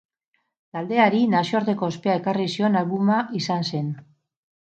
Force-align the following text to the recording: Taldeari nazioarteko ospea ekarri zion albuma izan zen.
Taldeari 0.77 1.19
nazioarteko 1.33 1.89
ospea 1.91 2.15
ekarri 2.21 2.47
zion 2.55 2.79
albuma 2.81 3.19
izan 3.41 3.69
zen. 3.73 3.93